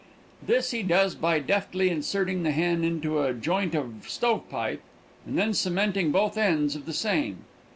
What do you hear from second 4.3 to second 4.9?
pipe